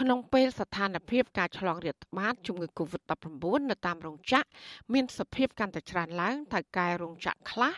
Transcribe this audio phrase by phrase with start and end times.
[0.00, 3.34] ក្នុងពេលស្ថានភាពការឆ្លងរាតត្បាតជំងឺ Covid-19
[3.70, 4.46] នៅតាមរោងចក្រ
[4.92, 7.72] មានសភាពកាន់តែច្រើនឡើងថៅកែរោងចក្រខ្លះ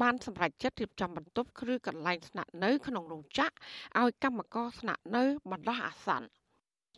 [0.00, 3.54] បានសម្រេចចិត្តរៀបចំបន្ទប់ឬកន្លែងស្នាក់នៅក្នុងរោងចក្រ
[4.00, 6.28] ឲ្យកម្មករស្នាក់នៅបណ្ដោះអាសន្ន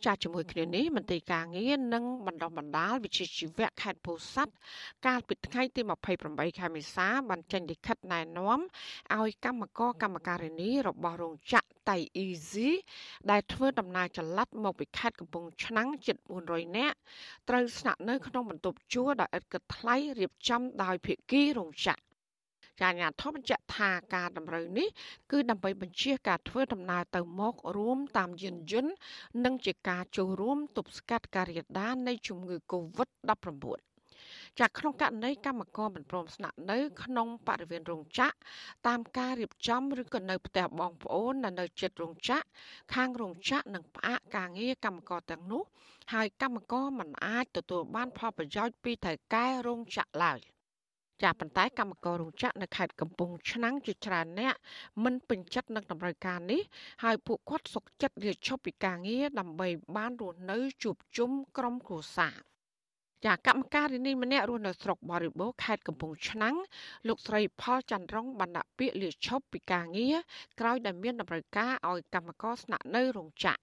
[0.05, 4.53] ចាស់ជាមួយគ្នានេះមន្ត្រីការងារនិងបណ្ដុះបណ្ដាលវិជ្ជាជីវៈខេត្តពោធិ៍សាត់
[5.05, 5.81] កាលពីថ្ងៃទី
[6.19, 8.59] 28ខែមេសាបានចេញលិខិតណែនាំ
[9.15, 12.69] ឲ្យកម្មករកម្មការិនីរបស់រោងចក្រ តៃអ៊ីស៊ី
[13.31, 16.17] ដែលធ្វើដំណើរចល័តមកពីខេត្តកំពង់ឆ្នាំងជិត
[16.47, 16.97] 400នាក់
[17.49, 22.11] ត្រូវស្នាក់នៅក្នុងបន្ទប់ជួលដោយឥតគិតថ្លៃរៀបចំដោយភាគីរោងចក្រ
[22.79, 24.87] ចាអាញាធិបបញ្ជាក់ថាការតម្រូវនេះ
[25.31, 28.93] គឺដើម្បីបញ្ជាការធ្វើដំណើរទៅមករួមតាមយានយន្ត
[29.45, 33.90] និងជាការចូលរួមទប់ស្កាត់ការរាលដាលនៃជំងឺ Covid-19
[34.59, 38.35] ចាក្នុងករណីកម្មករមិនព្រមស្នាក់នៅ ក្នុងបរិវេណរោងចក្រ
[38.87, 42.45] តាមការរៀបចំឬក៏នៅផ្ទះបងប្អូននៅនៅជិតរោងចក្រ
[42.93, 45.63] ខាងរោងចក្រនឹងផ្អាកការងារកម្មករទាំងនោះ
[46.13, 50.41] ហើយកម្មករមិនអាចទទួលបានផលប្រយោជន៍ពីថៅកែរោងចក្រឡើយ។
[51.23, 54.55] ចាប៉ុន្តែកម្មកររោងចក្រនៅខេត្តកំពង់ឆ្នាំងជាច្រើនអ្នក
[55.03, 56.61] មិនពេញចិត្តនឹងតម្រូវការនេះ
[57.03, 62.50] ហើយពួកគាត់សុកចិត្តលាឈប់ពីការងារដើម្បីបានរស់នៅជួបជុំក្រុមគ្រួសារ
[63.25, 66.55] ចាកម្មការនេះម្នាក់រស់នៅស្រុកបរិបូរខេត្តកំពង់ឆ្នាំង
[67.07, 70.15] លោកស្រីផលច័ន្ទរងបានដាក់ពាក្យលាឈប់ពីការងារ
[70.59, 73.61] ក្រោយដែលមានតម្រូវការឲ្យកម្មករស្នាក់នៅរោងចក្រ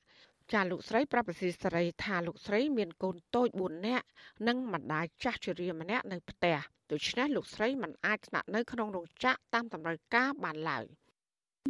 [0.52, 4.06] ចាលោកស្រីប្រាប់ប្រសិទ្ធសេរីថាលោកស្រីមានកូនតូច4នាក់
[4.48, 6.56] និងម្ដាយចាស់ជរាម្នាក់នៅផ្ទះ
[6.90, 10.86] ដូច្នេះលោកស្រីមិនអាចស្នាក់នៅក្នុងរោងចក្រតាមតម្រូវការបានឡើយ។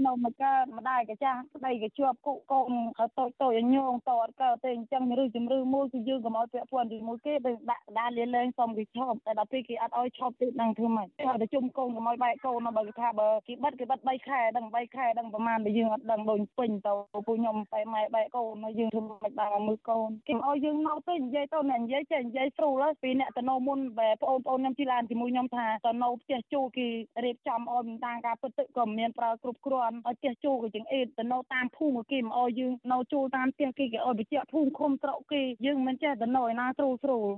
[0.07, 2.73] នៅមកកើម្ដាយក៏ចាស់ប្តីក៏ជាប់គុកកូន
[3.19, 26.87] តូចតូចញងតអត់កើតទេអញ្ចឹងឬជំរឿមួយគឺយើងកុំឲ្យពាក់ព័ន្ធជាមួយគេទៅដាក់ដាលាលែងសុំគេឈប់តែដល់ពេលគេអត់ឲ្យឈប់ទៀតនឹងធ្វើម៉េចហើយទៅជុំកូនកុំឲ្យបែកកូនបើគេថាបើគេបិទគេបិទ3ខែដឹង3ខែដឹងប្រហែលដែលយើងអត់ដឹងដូចពេញទៅពួកខ្ញុំតែម៉ែបែកកូនហើយយើងធ្វើមិនបានមើលកូនគេឲ្យយើងនៅទៅនិយាយទៅអ្នកនិយាយចេះនិយាយស្រួលពីអ្នកទៅនៅមុនបែបងប្អូនខ្ញុំជិះឡានជាមួយខ្ញុំថាទៅនៅផ្ទះជួគេ
[27.25, 37.29] រៀបចំឲ្យមិនតាមការពិតទឹកក៏មានប្រើគ្រប់គ្រាន់ឲ្យផ្ទះជួក៏ជាងអេតទៅនៅតាមភូមិគេមិនអោយយើងនៅជួលតាមផ្ទះគេគេអោយបញ្ជាក់ភូមិឃុំស្រុកគេយើងមិនចេះទៅនៅឯណាស្រួលស្រួល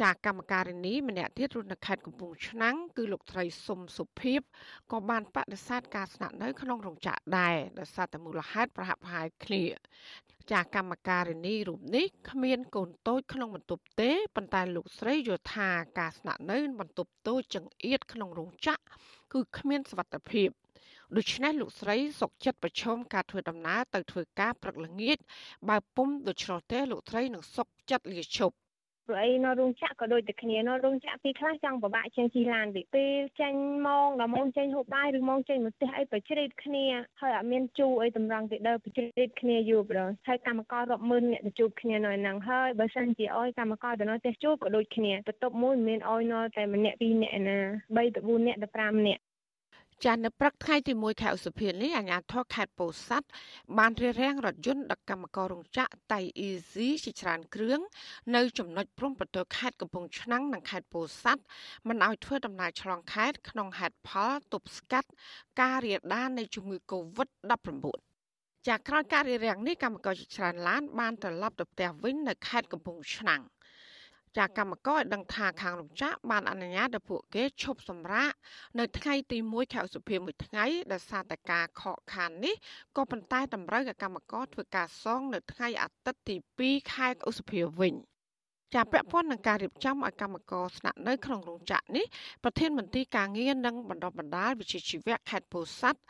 [0.00, 4.40] ចាកម្មការនីម្នាក់ទៀតរស់នៅខេត្តកំពង់ឆ្នាំងគឺលោកត្រីសុំសុភីប
[4.92, 9.64] ក៏បានបដិសេធការស្នាក់នៅក្នុងរោងចក្រដែរដោយសារតែមូលហេតុប្រហាក់ប្រហែលគ្នា
[10.52, 18.82] ចាកម្មការនីរូបនេះគ្មានកូនតូចក្នុងបន្ទប់ទេប៉ុន្តែលោកស្រីយល់ថាការស្នាក់នៅបន្ទប់តូចចង្អៀតក្នុងរោងចក្រ
[19.32, 20.48] គឺគ្មានសុវត្ថិភាព
[21.18, 25.18] ដូច្នេះលោកស្រីសុកចិត្តប្រឈមការធ្វើដំណើរទៅធ្វើការព្រឹកល្ងាច
[25.68, 28.54] បើពុំដូច្នោះទេលោកស្រីនឹងសុកចិត្តលាឈប់
[29.08, 33.54] ព្រោះអីនៅរោងចក្រក៏ដូចតែគ្នានៅរោងចក្រពីខ្លះចង់ពិបាកជាងជិះឡានតិចពេលចេញ
[33.86, 36.84] ម៉ោងដល់ម៉ោងចេញហូបបាយឬម៉ោងចេញមកផ្ទះអីប្រជ្រៀតគ្នា
[37.20, 49.22] ហើយអត់មានជួអីតម្រង់ទីដើប្រជ្រៀតគ្នាយូរប្រហើយកម្មកររាប់ម៉ឺនអ្នកទៅជួបគ្នានៅហ្នឹងហើយបើសិនជាអោយកម្មករទៅនៅផ្ទះជួក៏ដូចគ្នាបន្ទប់មួយមិនមានអោយនៅតែម្នាក់ពីរនាក់ណា3ទៅ4នាក់ទៅ5នាក់
[50.06, 53.28] ចានៅព្រឹកថ្ងៃទី1ខែឧសភានេះអាជ្ញាធរខេត្តពោធិ៍សាត់
[53.78, 57.80] បានរារាំងរថយន្តដឹកកម្មកររោងចក្រតៃអ៊ីស៊ីជាច្រើនគ្រឿង
[58.34, 61.42] នៅចំណុចព្រំប្រទល់ខេត្តកំពង់ឆ្នាំងនិងខេត្តពោធិ៍សាត់
[61.88, 65.08] មិនឲ្យធ្វើដំណើរឆ្លងខេត្តក្នុងហេតុផលទប់ស្កាត់
[65.60, 67.68] ការរាលដាលនៃជំងឺ Covid-19
[68.68, 73.42] ចាក្រោយការរារាំងនេះកម្មករជាច្រើនឡានបានត្រឡប់ទៅផ្ទះវិញនៅខេត្តកំពង់ឆ្នាំង
[74.38, 78.32] ចាកម្មករឲ្យដឹងថាខាងរោងចក្របានអនុញ្ញាតឲ្យពួកគេឈប់សម្រាក
[78.78, 82.54] នៅថ្ងៃទី1ខែឧសភាមួយថ្ងៃដោយសារតែការខកខាននេះ
[82.96, 87.94] ក៏ប៉ុន្តែតម្រូវឲ្យកម្មករធ្វើការសងនៅថ្ងៃអាទិត្យទី2ខែឧសភាវិញ
[88.74, 92.06] ជាពាក់ព័ន្ធនឹងការរៀបចំឲ្យកម្មករស្នាក់នៅក្នុងរោងចក្រនេះ
[92.44, 96.00] ប្រធានមន្ត្រីការងារនិងបណ្ដុះបណ្ដាលវិជ្ជាជីវៈខេត្តពោធិ៍សាត់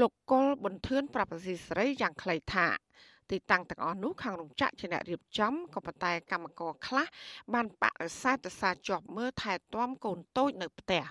[0.00, 2.66] លោកកុលប៊ុនធឿនប្រាប់អាស៊ីសេរីយ៉ាងខ្លីថា
[3.30, 7.06] ទីតាំងទាំងអស់នោះខាងរោងចក្រជាអ្នករៀបចំក៏ប៉ុន្តែកម្មករខ្លះ
[7.54, 11.04] បានបដិសេធទៅសារជាប់មើលថែទាំកូនតូចនៅផ្ទះ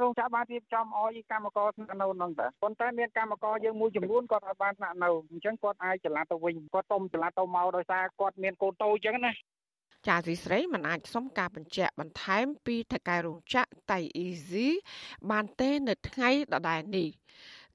[0.00, 9.32] រោងចក្របានរៀបចំឲ្យកម្មករស្នាក់នៅនឹងតែប៉ុន្តែមានកម្មករយើងមួយចំនួនគាត់អាចបានស្នាក់នៅអញ្ចឹងគាត់អាចចល័តទៅវិញគាត់តុំចល័តទៅមកដោយសារគាត់មានកូនតូចអញ្ចឹងណា
[10.06, 14.68] ចាស៊ីស្រីមិនអាចសុំការបញ្ជាក់បន្ថែមពីថកែរោងចក្រតៃអ៊ីស៊ី
[15.30, 17.08] បានទេនៅថ្ងៃដដែលនេះ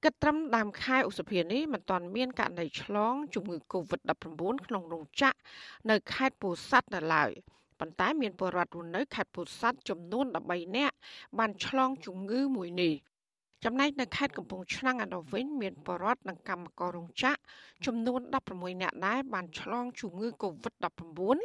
[0.04, 5.38] គិតត្រឹមដើមខែឧសភានេះមិនទាន់មានករណីឆ្លងជំងឺ Covid-19 ក្នុងរោងចក្រ
[5.90, 7.32] នៅខេត្តពោធិ៍សាត់នៅឡើយ
[7.80, 10.96] ប៉ុន្តែមានពលរដ្ឋរស់នៅខេត្តពោធិ៍សាត់ចំនួន13នាក់
[11.40, 12.94] បានឆ្លងជំងឺមួយនេះ
[13.64, 17.40] ចំណែកនៅខេត្តកំពង់ឆ្នាំងឯនោះវិញមានពលរដ្ឋនិងកម្មកររោងចក្រ
[17.86, 18.22] ចំនួន
[18.52, 21.38] 16នាក់ដែរបានឆ្លងជំងឺ Covid-19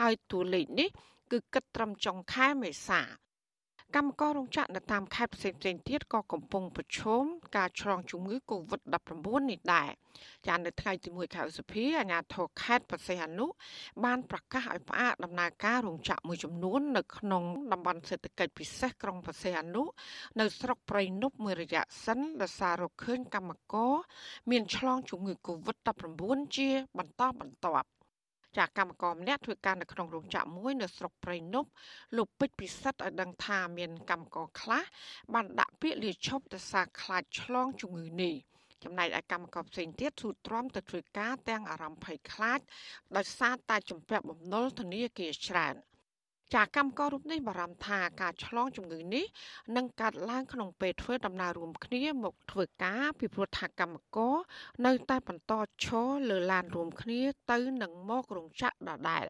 [0.00, 0.88] ហើយតួលេខនេះ
[1.32, 3.02] គឺគិតត្រឹមចុងខែមេសា
[3.94, 7.24] កម្មកររោងចក្រនៅតាមខេត្តផ្សេងៗទៀតក៏កំពុងប្រឈម
[7.56, 9.14] ការឆ្លងជំងឺ Covid-19
[9.50, 9.90] នេះដែរ
[10.46, 13.46] ចានៅថ្ងៃទី1ខែឧសភាអាជ្ញាធរខេត្តបរសេះអនុ
[14.04, 19.84] បានប្រកាសឲ្យផ្អាកដំណើរការរោងចក្រមួយចំនួននៅក្នុងតំបន់សេដ្ឋកិច្ចពិសេសក្រុងបរសេះអនុ
[20.40, 23.94] នៅស្រុកព្រៃនប់មួយរយៈសិនដោយសាររកឃើញកម្មករ
[24.50, 26.20] មានឆ្លងជំងឺ Covid-19
[26.56, 26.68] ជា
[26.98, 27.88] បន្តបន្ទាប់
[28.56, 31.70] ចាកម្មករម្នាក់ធ្វើការនៅក្នុងរោងចក្រមួយនៅស្រុកព្រៃនប់
[32.16, 34.82] លោកពេជ្រពិសិដ្ឋឲ្យដឹងថាមានកម្មករខ្លះ
[35.34, 38.34] បានដាក់ពាក្យលាឈប់ទៅសារខ្លាចឆ្លងជំងឺនេះ
[38.84, 42.60] ចំណែកឯកម្មករផ្សេងទៀតស៊ូទ្រាំទៅធ្វើការទាំងអារម្មណ៍ភ័យខ្លាច
[43.16, 45.76] ដោយសារតែជំពាក់បំណុលធនាគារច្រើន។
[46.54, 49.24] ចាកម្មកររូបនេះបារម្ភថាការឆ្លងជំងឺនេះ
[49.76, 54.36] នឹងកើតឡើងក្នុងពេលធ្វើដំណើររួមគ្នាមកធ្វើការពីព្រោះថាកម្មករ
[54.86, 55.52] នៅតែបន្ត
[55.84, 57.20] ឈរលើឡានរួមគ្នា
[57.50, 59.26] ទៅនឹងមករោងចក្រដដែល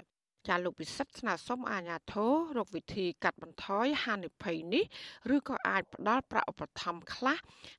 [0.48, 4.84] ចាលោកពិសិដ្ឋស្នើសុំអាជ្ញាធររកវិធីកាត់បន្ថយហានិភ័យនេះ
[5.36, 7.36] ឬក៏អាចផ្ដល់ប្រាក់ឧបត្ថម្ភខ្លះ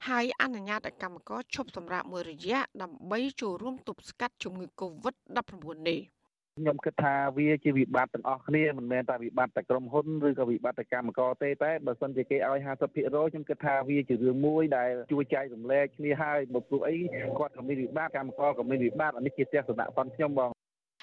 [0.07, 6.01] ហើយអនុញ្ញាតឲ្យកម្មករឈប់សម្រាកមួយរយៈដើម្បីចូលរួមទប់ស្កាត់ជំងឺ Covid-19 នេះ។
[6.57, 16.95] ខ្ញុំគិតថាវាជាវិបត្តិទាំងអស់គ្នាមិនមែនតែវិបត្តិតែក្រុមហ៊ុនឬក៏វិបត្តិតែកម្មករទេតែបើសិនជាគេឲ្យ50%ខ្ញុំគិតថាវាជារឿងមួយដែលជួយចែករំលែកគ្នាហើយបើព្រោះអី
[17.39, 20.51] គាត់ក៏មានវិបត្តិកម្មករក៏មានវិបត្តិអានេះជាទស្សនៈរបស់ខ្ញុំបង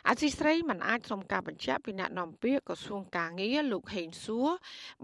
[0.09, 4.49] អសីស្រីមិនអាចសុំការបញ្ជាក់ពីអ្នកនាំពាក្យក្រសួងកាងារលោកហេងសួរ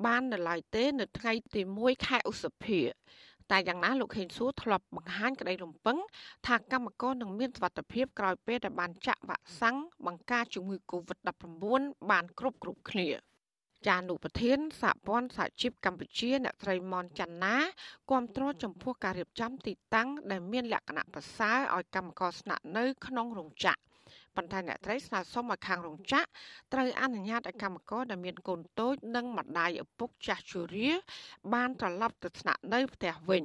[0.07, 2.81] បាននៅឡើយទេ នៅថ្ងៃទី1ខែឧសភា
[3.51, 5.99] តែយ៉ាងណាលោកខេងសួរធ្លាប់បង្ហាញក្តីរំពឹង
[6.47, 9.77] ថាកម្មករនឹងមានសុវត្ថិភាពក្រោយពេលដែលបានចាក់វ៉ាក់សាំង
[10.07, 13.09] បង្ការជំងឺ Covid-19 បានគ្រប់គ្រប់គ្នា
[13.89, 17.57] ចានុប្រធានសហព័ន្ធសហជីពកម្ពុជាអ្នកត្រីមនច័ន្ទណា
[18.11, 23.90] គាំទ្រចំពោះការរៀបចំទីតាំងដែលមានលក្ខណៈប្រសើរឲ្យកម្មករស្នាក់នៅក្នុងរោងចក្រ
[24.37, 26.29] ប៉ុន្តែអ្នកត្រីស្នើសុំឲ្យខាងរោងចក្រ
[26.73, 30.91] ត្រូវអនុញ្ញាតឲ្យកម្មករដែលមានកូនតូចនិងម្ដាយឪពុកចាស់ជរា
[31.53, 33.43] បានត្រឡប់ទៅស្នាក់នៅផ្ទះវិញ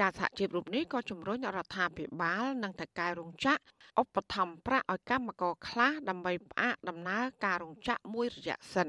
[0.00, 3.60] ចាសហជីពរូបនេះក៏ជំរុញរដ្ឋាភិបាលនិងថៅកែរោងចក្រ
[4.00, 8.88] ឧបត្ថម្ភប្រាក់ឲ្យកម្មករខ្លះដើម្បីផ្អាកដំណើរការរោងចក្រមួយរយៈសិន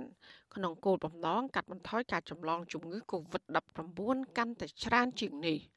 [0.56, 5.60] ក្នុងគោលបំណងកាត់បន្ថយការចម្លងជំងឺ Covid-19 កាន់តែច្រើនជាងនេះ។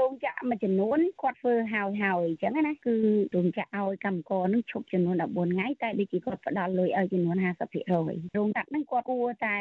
[0.00, 2.94] រោងចក្រមួយចំនួនគាត់ធ្វើហើយហើយអញ្ចឹងណាគឺ
[3.34, 7.36] រោងចក្រឲ្យកម្មករនឹងឈប់ចំនួន14ថ្ងៃតែដូចជាគាត់ផ្ដល់លុយឲ្យចំនួន
[7.66, 9.56] 50%រោងចក្រហ្នឹងគាត់គួរតែ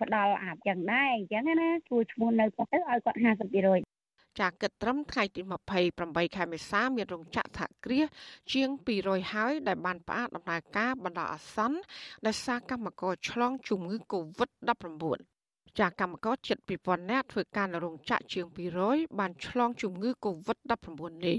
[0.00, 5.42] ផ្ដល់អាប់ចឹងដែរអញ្ចឹងណាគួរឈ្មោះនៅគាត់ទៅឲ្យគាត់50%ចាគិតត្រឹមថ្ងៃទី
[5.88, 8.06] 28ខែមេសាមានរោងចក្រសហគ្រាស
[8.52, 8.68] ជាង
[9.02, 11.78] 200ហើយដែលបានផ្អាកដំណើរការបណ្ដោះអាសន្ន
[12.26, 15.31] ដោយសារកម្មករឆ្លងជំងឺ Covid-19
[15.78, 18.46] ចាកម្មករជិត2000នាក់ធ្វើការនៅរោងចក្រជាង
[18.82, 20.88] 200បានឆ្លងជំងឺ Covid-19
[21.26, 21.38] នេះ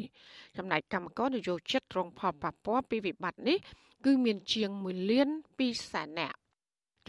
[0.58, 3.58] ចំណែកកម្មករនយោជិតរងផលប៉ះពាល់ពីវិបត្តិនេះ
[4.06, 6.38] គឺមានជាង1លាន2សែននាក់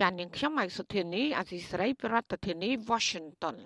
[0.00, 2.14] ចានាងខ្ញុំម៉ៃសុធានីអសីស្រីប្រ
[2.46, 3.56] ធានាធិបតី Washington